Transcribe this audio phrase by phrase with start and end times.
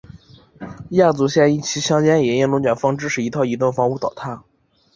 [0.89, 4.43] 亚祖县伊甸乡间也因龙卷风致使一套移动房屋倒塌。